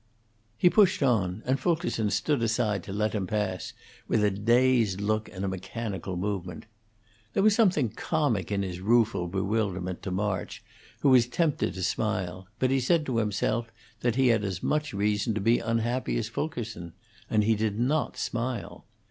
He 0.57 0.67
pushed 0.67 1.03
on, 1.03 1.43
and 1.45 1.59
Fulkerson 1.59 2.09
stood 2.09 2.41
aside 2.41 2.81
to 2.85 2.91
let 2.91 3.13
him 3.13 3.27
pass, 3.27 3.73
with 4.07 4.23
a 4.23 4.31
dazed 4.31 4.99
look 4.99 5.29
and 5.29 5.45
a 5.45 5.47
mechanical 5.47 6.17
movement. 6.17 6.65
There 7.33 7.43
was 7.43 7.53
something 7.53 7.89
comic 7.89 8.51
in 8.51 8.63
his 8.63 8.79
rueful 8.79 9.27
bewilderment 9.27 10.01
to 10.01 10.09
March, 10.09 10.63
who 11.01 11.09
was 11.09 11.27
tempted 11.27 11.75
to 11.75 11.83
smile, 11.83 12.47
but 12.57 12.71
he 12.71 12.79
said 12.79 13.05
to 13.05 13.17
himself 13.17 13.71
that 13.99 14.15
he 14.15 14.29
had 14.29 14.43
as 14.43 14.63
much 14.63 14.91
reason 14.91 15.35
to 15.35 15.39
be 15.39 15.59
unhappy 15.59 16.17
as 16.17 16.27
Fulkerson, 16.29 16.93
and 17.29 17.43
he 17.43 17.53
did 17.53 17.77
not 17.79 18.17
smile. 18.17 18.87